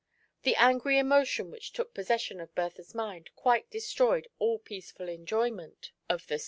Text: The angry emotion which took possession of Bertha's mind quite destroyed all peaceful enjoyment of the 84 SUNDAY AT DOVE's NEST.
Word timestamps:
The 0.41 0.55
angry 0.55 0.97
emotion 0.97 1.51
which 1.51 1.73
took 1.73 1.93
possession 1.93 2.39
of 2.41 2.55
Bertha's 2.55 2.95
mind 2.95 3.29
quite 3.35 3.69
destroyed 3.69 4.27
all 4.39 4.57
peaceful 4.57 5.07
enjoyment 5.09 5.75
of 5.75 5.81
the 5.81 5.83
84 5.83 5.91
SUNDAY 5.91 5.93
AT 5.93 6.09
DOVE's 6.09 6.29
NEST. 6.31 6.39